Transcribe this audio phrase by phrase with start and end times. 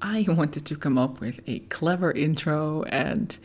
[0.00, 3.36] I wanted to come up with a clever intro and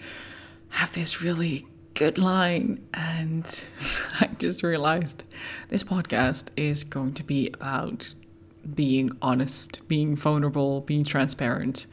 [0.70, 2.86] have this really good line.
[2.94, 3.68] And
[4.20, 5.24] I just realized
[5.70, 8.14] this podcast is going to be about
[8.76, 11.88] being honest, being vulnerable, being transparent.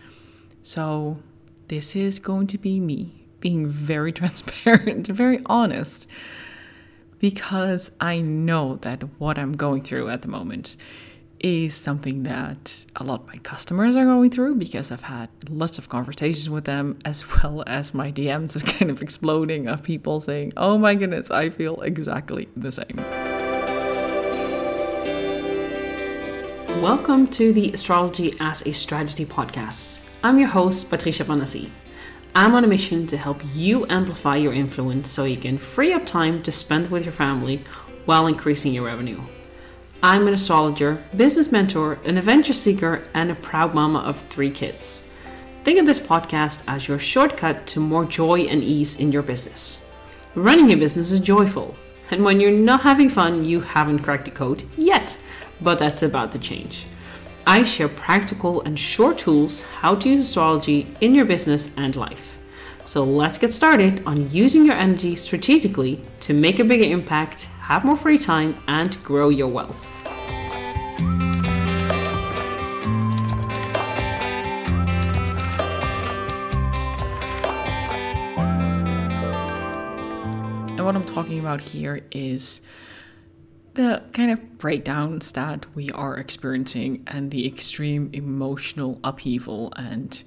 [0.63, 1.23] So,
[1.69, 6.07] this is going to be me being very transparent, very honest,
[7.19, 10.77] because I know that what I'm going through at the moment
[11.41, 15.79] is something that a lot of my customers are going through because I've had lots
[15.79, 20.21] of conversations with them, as well as my DMs is kind of exploding of people
[20.21, 22.97] saying, Oh my goodness, I feel exactly the same.
[26.83, 30.01] Welcome to the Astrology as a Strategy podcast.
[30.23, 31.71] I'm your host, Patricia Panasi.
[32.35, 36.07] I'm on a mission to help you amplify your influence so you can free up
[36.07, 37.65] time to spend with your family
[38.05, 39.21] while increasing your revenue.
[40.03, 45.05] I'm an astrologer, business mentor, an adventure seeker, and a proud mama of three kids.
[45.63, 49.83] Think of this podcast as your shortcut to more joy and ease in your business.
[50.35, 51.75] Running a business is joyful,
[52.11, 55.19] and when you're not having fun, you haven't cracked the code yet,
[55.61, 56.87] but that's about to change.
[57.47, 62.40] I share practical and short tools how to use astrology in your business and life.
[62.91, 67.85] So let's get started on using your energy strategically to make a bigger impact, have
[67.85, 69.87] more free time, and grow your wealth.
[80.73, 82.61] And what I'm talking about here is
[83.75, 90.25] the kind of breakdowns that we are experiencing and the extreme emotional upheaval and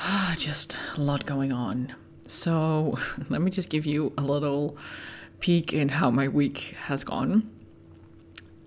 [0.36, 1.94] just a lot going on.
[2.26, 2.98] So,
[3.28, 4.76] let me just give you a little
[5.40, 7.50] peek in how my week has gone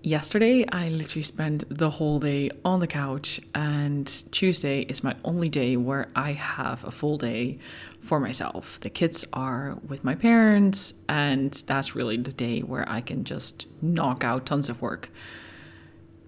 [0.04, 5.48] yesterday I literally spent the whole day on the couch, and Tuesday is my only
[5.48, 7.58] day where I have a full day
[7.98, 8.78] for myself.
[8.80, 13.66] The kids are with my parents, and that's really the day where I can just
[13.80, 15.10] knock out tons of work,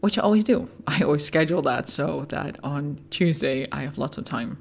[0.06, 0.68] which I always do.
[0.86, 4.56] I always schedule that so that on Tuesday I have lots of time.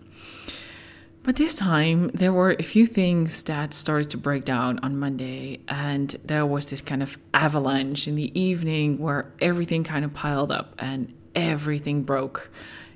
[1.22, 5.60] But this time, there were a few things that started to break down on Monday,
[5.68, 10.52] and there was this kind of avalanche in the evening where everything kind of piled
[10.52, 12.50] up and everything broke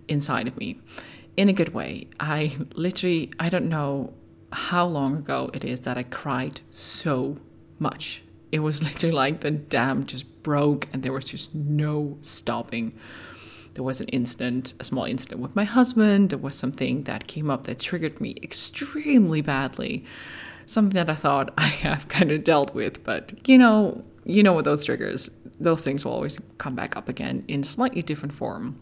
[0.08, 0.80] inside of me
[1.38, 2.08] in a good way.
[2.20, 4.14] I literally, I don't know
[4.52, 7.38] how long ago it is that I cried so
[7.78, 8.24] much.
[8.52, 12.94] It was literally like the dam just broke and there was just no stopping
[13.80, 16.32] there was an incident, a small incident with my husband.
[16.32, 20.04] There was something that came up that triggered me extremely badly.
[20.66, 24.54] Something that I thought I have kind of dealt with, but you know, you know
[24.54, 25.30] what those triggers,
[25.60, 28.80] those things will always come back up again in slightly different form.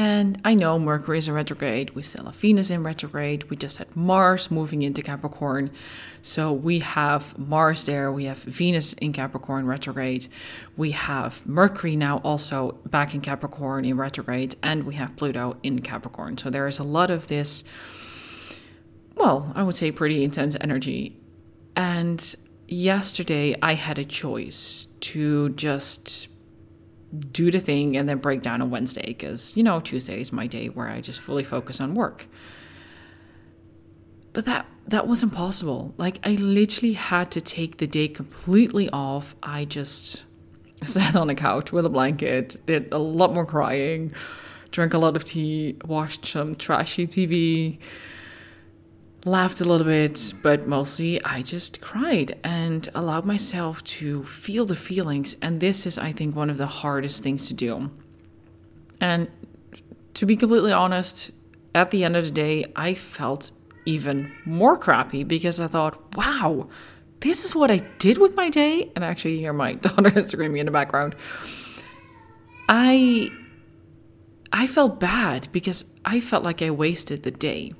[0.00, 3.78] And I know Mercury is in retrograde, we still have Venus in retrograde, we just
[3.78, 5.72] had Mars moving into Capricorn.
[6.22, 10.28] So we have Mars there, we have Venus in Capricorn retrograde,
[10.76, 15.80] we have Mercury now also back in Capricorn in retrograde, and we have Pluto in
[15.80, 16.38] Capricorn.
[16.38, 17.64] So there is a lot of this,
[19.16, 21.16] well, I would say pretty intense energy.
[21.74, 22.36] And
[22.68, 26.28] yesterday I had a choice to just
[27.30, 30.46] do the thing and then break down on Wednesday because, you know, Tuesday is my
[30.46, 32.26] day where I just fully focus on work.
[34.32, 35.94] But that that wasn't possible.
[35.96, 39.36] Like I literally had to take the day completely off.
[39.42, 40.24] I just
[40.84, 44.12] sat on the couch with a blanket, did a lot more crying,
[44.70, 47.78] drank a lot of tea, watched some trashy TV,
[49.24, 54.76] laughed a little bit, but mostly I just cried and allowed myself to feel the
[54.76, 55.36] feelings.
[55.42, 57.90] And this is, I think, one of the hardest things to do.
[59.00, 59.28] And
[60.14, 61.30] to be completely honest,
[61.74, 63.50] at the end of the day, I felt
[63.84, 66.68] even more crappy because I thought, wow,
[67.20, 68.90] this is what I did with my day.
[68.94, 71.14] And I actually hear my daughter screaming in the background.
[72.68, 73.30] I
[74.52, 77.74] I felt bad because I felt like I wasted the day.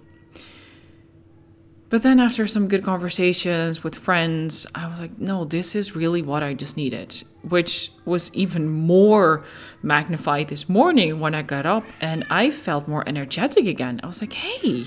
[1.91, 6.21] But then, after some good conversations with friends, I was like, no, this is really
[6.21, 9.43] what I just needed, which was even more
[9.83, 14.01] magnified this morning when I got up and I felt more energetic again.
[14.03, 14.85] I was like, hey,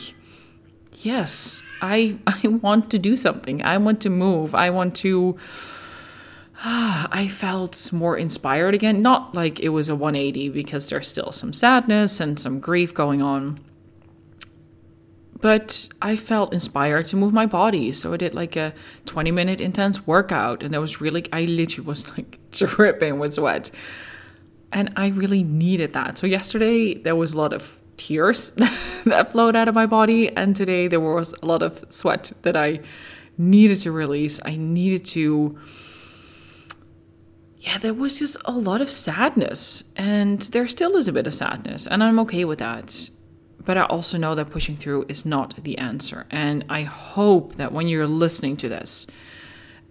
[1.02, 3.64] yes, I, I want to do something.
[3.64, 4.54] I want to move.
[4.54, 5.38] I want to.
[6.64, 9.02] I felt more inspired again.
[9.02, 13.24] Not like it was a 180 because there's still some sadness and some grief going
[13.24, 13.60] on
[15.42, 17.92] but I felt inspired to move my body.
[17.92, 18.74] So I did like a
[19.06, 20.64] 20 minute intense workout.
[20.64, 23.72] And that was really, I literally was like dripping with sweat.
[24.72, 26.18] And I really needed that.
[26.18, 28.52] So yesterday there was a lot of tears
[29.06, 32.56] that flowed out of my body, and today there was a lot of sweat that
[32.56, 32.80] I
[33.38, 34.40] needed to release.
[34.44, 35.58] I needed to.
[37.58, 41.36] Yeah, there was just a lot of sadness, and there still is a bit of
[41.36, 43.10] sadness, and I'm okay with that.
[43.64, 46.26] But I also know that pushing through is not the answer.
[46.32, 49.08] And I hope that when you're listening to this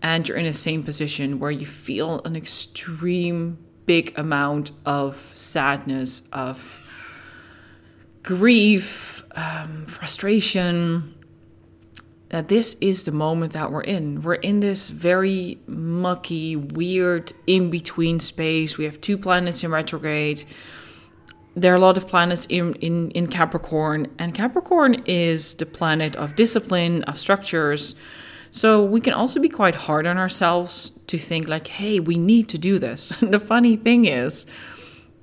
[0.02, 6.22] and you're in the same position where you feel an extreme big amount of sadness,
[6.32, 6.81] of
[8.22, 11.14] grief, um, frustration,
[12.31, 14.23] that this is the moment that we're in.
[14.23, 18.78] We're in this very mucky, weird, in between space.
[18.78, 20.44] We have two planets in retrograde.
[21.55, 26.14] There are a lot of planets in, in, in Capricorn, and Capricorn is the planet
[26.17, 27.94] of discipline, of structures.
[28.52, 32.49] So we can also be quite hard on ourselves to think, like, hey, we need
[32.50, 33.20] to do this.
[33.20, 34.47] And the funny thing is,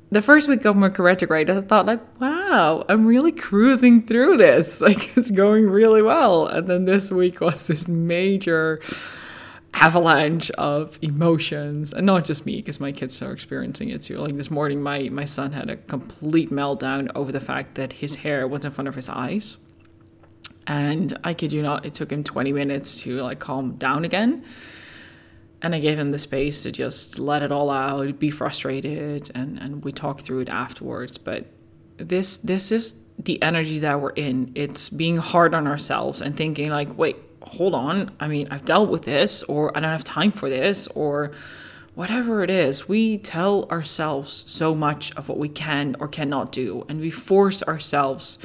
[0.10, 4.82] the first week of Mercury retrograde, I thought like, wow, I'm really cruising through this.
[4.88, 6.48] Like it's going really well.
[6.48, 8.80] And then this week was this major
[9.82, 14.18] avalanche of emotions, and not just me, because my kids are experiencing it too.
[14.18, 18.16] Like this morning, my my son had a complete meltdown over the fact that his
[18.16, 19.58] hair was in front of his eyes,
[20.66, 24.44] and I kid you not, it took him 20 minutes to like calm down again
[25.62, 29.58] and I gave him the space to just let it all out, be frustrated, and
[29.60, 31.18] and we talked through it afterwards.
[31.18, 31.46] But
[31.98, 34.52] this this is the energy that we're in.
[34.56, 38.12] It's being hard on ourselves and thinking like, wait, hold on.
[38.20, 41.32] I mean, I've dealt with this, or I don't have time for this, or
[41.96, 42.88] whatever it is.
[42.88, 47.64] We tell ourselves so much of what we can or cannot do, and we force
[47.64, 48.38] ourselves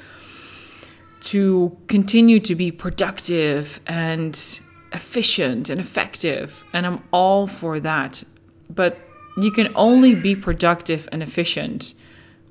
[1.20, 4.60] to continue to be productive and
[4.92, 8.24] efficient and effective, and I'm all for that.
[8.68, 8.98] But
[9.36, 11.94] you can only be productive and efficient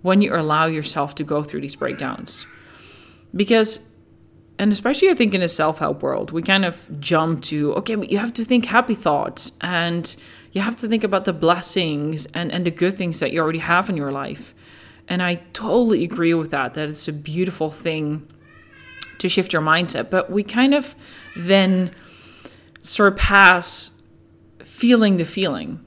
[0.02, 2.46] when you allow yourself to go through these breakdowns.
[3.36, 3.82] Because,
[4.60, 7.96] and especially I think in a self help world, we kind of jump to, okay,
[8.08, 10.16] you have to think happy thoughts and
[10.52, 13.60] you have to think about the blessings and, and the good things that you already
[13.60, 14.54] have in your life.
[15.08, 18.28] And I totally agree with that, that it's a beautiful thing
[19.18, 20.10] to shift your mindset.
[20.10, 20.96] But we kind of
[21.36, 21.92] then
[22.82, 23.92] surpass
[24.64, 25.84] feeling the feeling.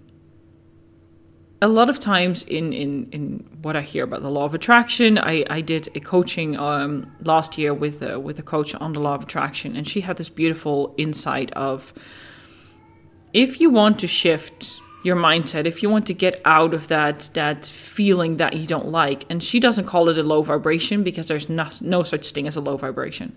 [1.65, 3.23] A lot of times in, in, in
[3.63, 7.57] what I hear about the law of attraction, I, I did a coaching um, last
[7.57, 10.29] year with a, with a coach on the law of attraction, and she had this
[10.29, 11.95] beautiful insight of
[13.33, 17.31] if you want to shift your mindset, if you want to get out of that
[17.33, 21.29] that feeling that you don't like, and she doesn't call it a low vibration because
[21.29, 23.35] there's no, no such thing as a low vibration.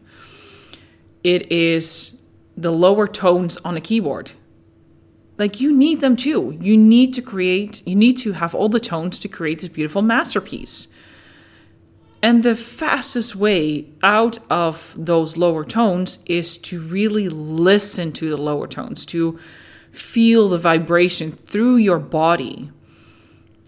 [1.23, 2.18] It is
[2.57, 4.33] the lower tones on a keyboard.
[5.38, 6.57] Like you need them too.
[6.60, 10.01] You need to create, you need to have all the tones to create this beautiful
[10.01, 10.88] masterpiece.
[12.22, 18.38] And the fastest way out of those lower tones is to really listen to the
[18.38, 19.39] lower tones, to
[19.92, 22.72] feel the vibration through your body.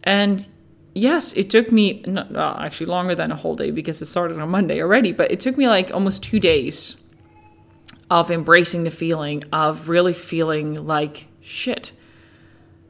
[0.04, 0.48] And
[0.96, 4.50] yes, it took me not, actually longer than a whole day because it started on
[4.50, 6.98] Monday already, but it took me like almost two days
[8.10, 11.92] of embracing the feeling of really feeling like shit.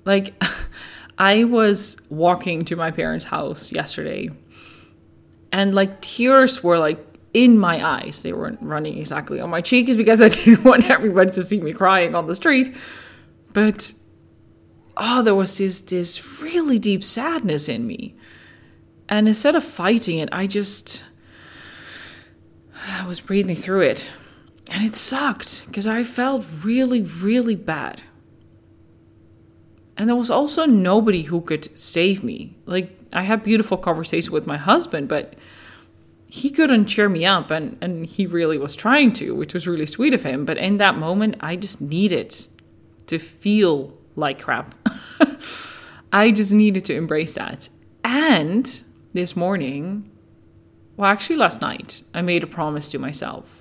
[0.06, 0.42] Like,
[1.18, 4.30] I was walking to my parents' house yesterday,
[5.52, 8.22] and like tears were like in my eyes.
[8.22, 11.74] They weren't running exactly on my cheeks because I didn't want everybody to see me
[11.74, 12.75] crying on the street.
[13.54, 13.94] But
[14.96, 18.16] oh, there was this this really deep sadness in me.
[19.08, 21.04] And instead of fighting it, I just
[22.88, 24.06] I was breathing through it.
[24.72, 28.04] And it sucked because I felt really, really bad.
[30.00, 32.56] And there was also nobody who could save me.
[32.65, 35.36] Like, I had beautiful conversations with my husband, but
[36.27, 39.86] he couldn't cheer me up, and, and he really was trying to, which was really
[39.86, 40.46] sweet of him.
[40.46, 42.36] But in that moment, I just needed
[43.08, 44.74] to feel like crap.
[46.13, 47.70] I just needed to embrace that.
[48.03, 50.10] And this morning,
[50.96, 53.60] well, actually, last night, I made a promise to myself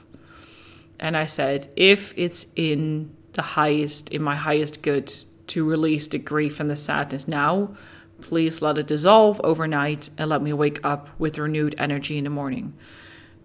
[1.00, 5.12] and I said, if it's in the highest, in my highest good
[5.48, 7.74] to release the grief and the sadness now,
[8.20, 12.30] please let it dissolve overnight and let me wake up with renewed energy in the
[12.30, 12.74] morning.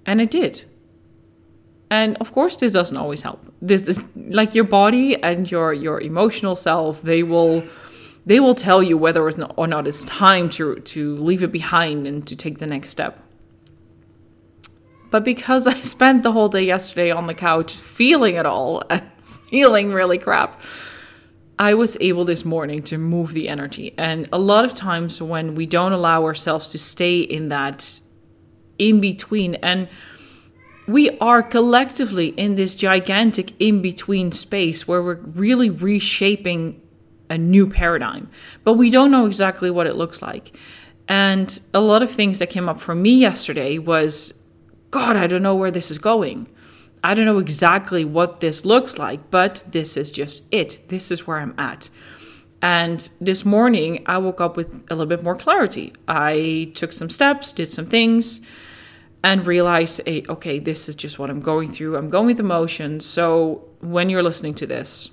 [0.05, 0.65] And it did.
[1.89, 3.39] And of course, this doesn't always help.
[3.62, 7.03] This is like your body and your your emotional self.
[7.03, 7.63] They will
[8.25, 12.25] they will tell you whether or not it's time to to leave it behind and
[12.25, 13.19] to take the next step.
[15.12, 19.03] But because I spent the whole day yesterday on the couch feeling it all and
[19.51, 20.62] feeling really crap,
[21.60, 23.93] I was able this morning to move the energy.
[23.98, 28.00] And a lot of times when we don't allow ourselves to stay in that
[28.79, 29.88] in between, and
[30.88, 36.81] we are collectively in this gigantic in between space where we're really reshaping
[37.29, 38.29] a new paradigm,
[38.63, 40.57] but we don't know exactly what it looks like.
[41.07, 44.33] And a lot of things that came up for me yesterday was,
[44.91, 46.48] God, I don't know where this is going.
[47.03, 50.88] I don't know exactly what this looks like, but this is just it.
[50.88, 51.89] This is where I'm at.
[52.62, 55.91] And this morning, I woke up with a little bit more clarity.
[56.07, 58.39] I took some steps, did some things,
[59.22, 61.98] and realized, hey, okay, this is just what I'm going through.
[61.98, 63.05] I'm going with emotions.
[63.05, 65.12] So when you're listening to this,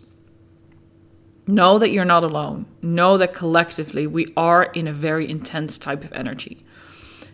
[1.49, 2.66] know that you're not alone.
[2.82, 6.64] Know that collectively we are in a very intense type of energy.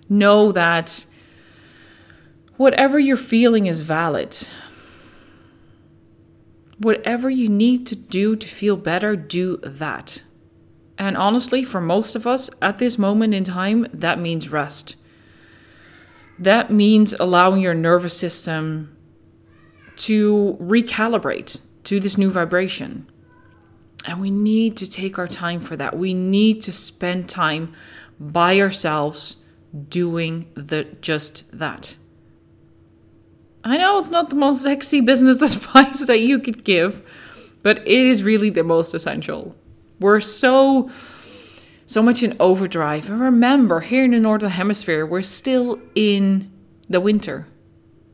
[0.08, 1.04] Know that
[2.56, 4.36] Whatever you're feeling is valid.
[6.78, 10.22] Whatever you need to do to feel better, do that.
[10.98, 14.96] And honestly, for most of us at this moment in time, that means rest.
[16.38, 18.96] That means allowing your nervous system
[19.96, 23.10] to recalibrate to this new vibration.
[24.04, 25.96] And we need to take our time for that.
[25.96, 27.74] We need to spend time
[28.20, 29.36] by ourselves
[29.88, 31.96] doing the just that.
[33.72, 37.02] I know it's not the most sexy business advice that you could give,
[37.62, 39.54] but it is really the most essential.
[39.98, 40.90] We're so
[41.86, 43.08] so much in overdrive.
[43.08, 46.50] And remember, here in the northern hemisphere, we're still in
[46.88, 47.46] the winter,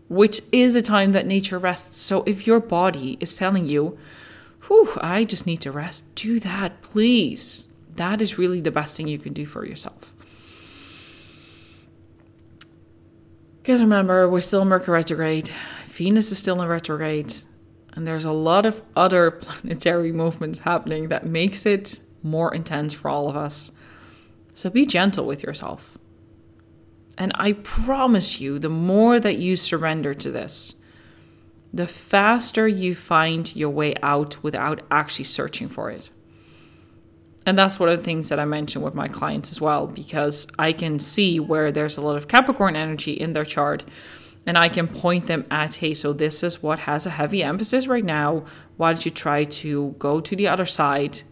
[0.08, 2.00] which is a time that nature rests.
[2.00, 3.98] So if your body is telling you,
[4.68, 7.66] "Whew, I just need to rest," do that, please.
[7.96, 10.11] That is really the best thing you can do for yourself.
[13.62, 15.48] Because remember, we're still Mercury retrograde,
[15.86, 17.32] Venus is still in retrograde,
[17.92, 23.08] and there's a lot of other planetary movements happening that makes it more intense for
[23.08, 23.70] all of us.
[24.52, 25.96] So be gentle with yourself.
[27.16, 30.74] And I promise you, the more that you surrender to this,
[31.72, 36.10] the faster you find your way out without actually searching for it.
[37.44, 40.46] And that's one of the things that I mentioned with my clients as well, because
[40.58, 43.84] I can see where there's a lot of Capricorn energy in their chart.
[44.46, 47.86] And I can point them at, hey, so this is what has a heavy emphasis
[47.86, 48.44] right now.
[48.76, 51.22] Why don't you try to go to the other side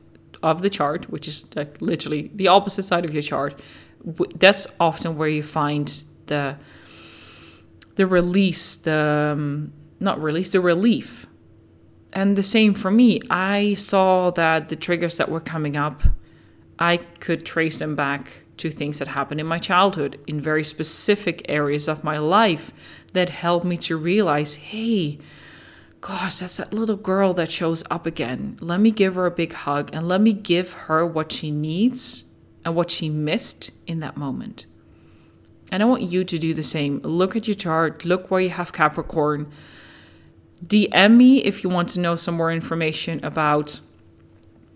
[0.43, 3.61] of the chart, which is like literally the opposite side of your chart?
[4.37, 6.57] That's often where you find the
[7.97, 11.26] the release, the um, not release, the relief
[12.12, 13.21] and the same for me.
[13.31, 16.02] I saw that the triggers that were coming up,
[16.79, 21.43] I could trace them back to things that happened in my childhood in very specific
[21.49, 22.73] areas of my life
[23.12, 25.19] that helped me to realize hey,
[26.00, 28.59] gosh, that's that little girl that shows up again.
[28.61, 32.25] Let me give her a big hug and let me give her what she needs
[32.64, 34.67] and what she missed in that moment.
[35.73, 36.99] And I want you to do the same.
[36.99, 39.50] Look at your chart, look where you have Capricorn
[40.64, 43.81] DM me if you want to know some more information about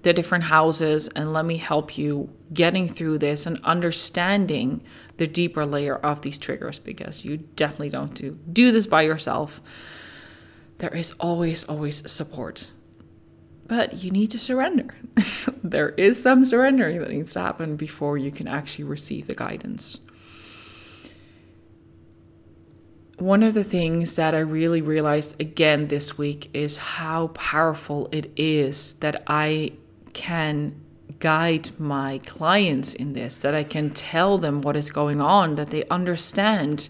[0.03, 4.83] the different houses and let me help you getting through this and understanding
[5.17, 9.61] the deeper layer of these triggers because you definitely don't do, do this by yourself.
[10.79, 12.71] There is always, always support.
[13.67, 14.95] But you need to surrender.
[15.65, 20.01] there is some surrendering that needs to happen before you can actually receive the guidance
[23.19, 28.33] one of the things that I really realized again this week is how powerful it
[28.37, 29.73] is that I
[30.13, 30.81] can
[31.21, 35.71] guide my clients in this, that I can tell them what is going on, that
[35.71, 36.89] they understand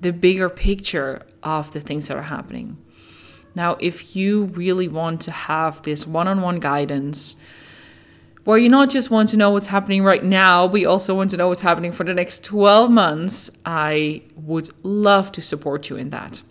[0.00, 2.76] the bigger picture of the things that are happening.
[3.54, 7.36] Now, if you really want to have this one on one guidance,
[8.44, 11.30] where you not just want to know what's happening right now, but you also want
[11.30, 15.96] to know what's happening for the next 12 months, I would love to support you
[15.96, 16.42] in that.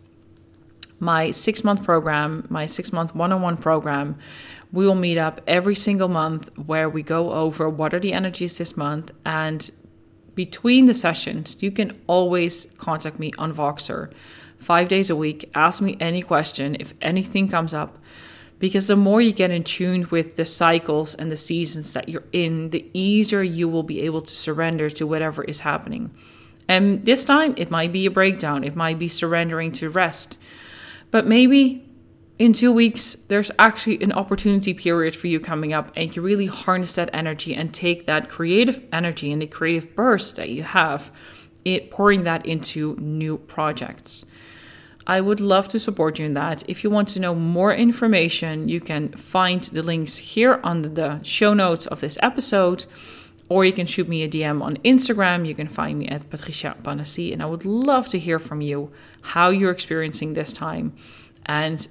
[0.99, 4.17] My six month program, my six month one on one program,
[4.71, 8.57] we will meet up every single month where we go over what are the energies
[8.57, 9.11] this month.
[9.23, 9.69] And
[10.33, 14.11] between the sessions, you can always contact me on Voxer
[14.57, 15.51] five days a week.
[15.53, 17.99] Ask me any question if anything comes up
[18.59, 22.23] because the more you get in tune with the cycles and the seasons that you're
[22.31, 26.11] in, the easier you will be able to surrender to whatever is happening.
[26.67, 30.37] And this time, it might be a breakdown, it might be surrendering to rest.
[31.11, 31.85] But maybe
[32.39, 36.47] in two weeks, there's actually an opportunity period for you coming up, and you really
[36.47, 41.11] harness that energy and take that creative energy and the creative burst that you have,
[41.63, 44.25] it pouring that into new projects.
[45.05, 46.63] I would love to support you in that.
[46.69, 51.21] If you want to know more information, you can find the links here on the
[51.23, 52.85] show notes of this episode,
[53.49, 55.45] or you can shoot me a DM on Instagram.
[55.45, 58.91] You can find me at Patricia Panassi, and I would love to hear from you
[59.21, 60.93] how you're experiencing this time.
[61.45, 61.85] And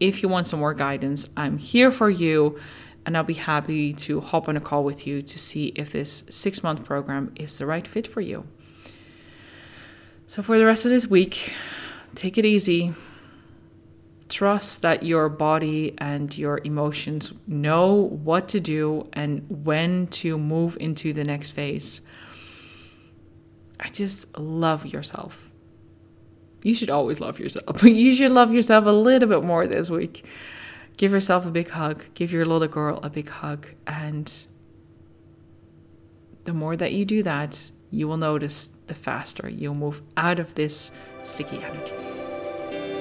[0.00, 2.58] if you want some more guidance, I'm here for you,
[3.04, 6.24] and I'll be happy to hop on a call with you to see if this
[6.28, 8.46] six month program is the right fit for you.
[10.26, 11.52] So, for the rest of this week,
[12.16, 12.94] take it easy.
[14.28, 20.76] Trust that your body and your emotions know what to do and when to move
[20.80, 22.00] into the next phase.
[23.78, 25.50] I just love yourself.
[26.62, 29.90] You should always love yourself, but you should love yourself a little bit more this
[29.90, 30.24] week.
[30.96, 32.04] Give yourself a big hug.
[32.14, 33.68] Give your little girl a big hug.
[33.86, 34.32] And
[36.44, 40.54] the more that you do that, you will notice the faster you'll move out of
[40.54, 40.90] this
[41.22, 42.05] sticky energy.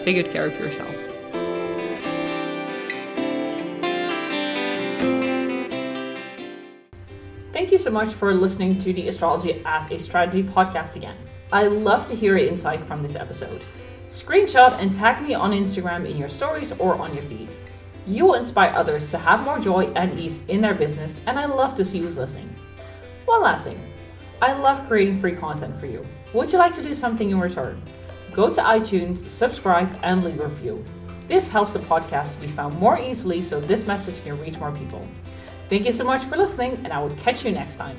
[0.06, 0.94] Take good care of yourself.
[7.52, 11.18] Thank you so much for listening to the Astrology as a Strategy podcast again.
[11.52, 13.66] I love to hear your insight from this episode.
[14.06, 17.56] Screenshot and tag me on Instagram in your stories or on your feed.
[18.06, 21.48] You will inspire others to have more joy and ease in their business, and I
[21.48, 22.56] love to see who's listening.
[23.26, 23.84] One last thing
[24.40, 26.06] I love creating free content for you.
[26.34, 27.82] Would you like to do something in return?
[28.36, 30.84] Go to iTunes, subscribe, and leave a review.
[31.25, 34.74] This helps the podcast to be found more easily so this message can reach more
[34.74, 35.08] people.
[35.70, 37.98] Thank you so much for listening, and I will catch you next time.